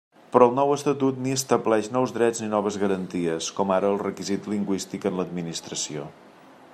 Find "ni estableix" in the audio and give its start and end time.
1.25-1.89